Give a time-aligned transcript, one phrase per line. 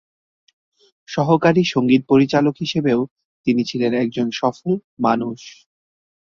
[1.09, 2.99] সহকারী সংগীত পরিচালক হিসেবেও
[3.47, 4.69] তিনি ছিলেন একজন সফল
[4.99, 5.39] মানুষ।